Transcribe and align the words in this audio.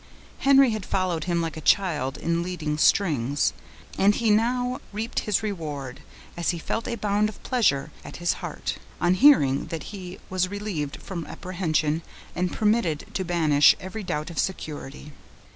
Henry 0.39 0.71
had 0.71 0.83
followed 0.83 1.25
him 1.25 1.43
like 1.43 1.55
a 1.55 1.61
child 1.61 2.17
in 2.17 2.41
leading 2.41 2.75
strings, 2.79 3.53
and 3.99 4.15
he 4.15 4.31
now 4.31 4.81
reaped 4.91 5.19
his 5.19 5.43
reward, 5.43 6.01
as 6.35 6.49
he 6.49 6.57
felt 6.57 6.87
a 6.87 6.95
bound 6.95 7.29
of 7.29 7.37
pleasure 7.43 7.91
at 8.03 8.15
his 8.17 8.33
heart, 8.41 8.79
on 8.99 9.13
hearing 9.13 9.67
that 9.67 9.83
he 9.93 10.17
was 10.27 10.47
relieved 10.49 10.99
from 11.03 11.23
apprehension, 11.27 12.01
and 12.35 12.51
permitted 12.51 13.05
to 13.13 13.23
banish 13.23 13.75
every 13.79 14.01
doubt 14.01 14.31
of 14.31 14.39
security. 14.39 15.11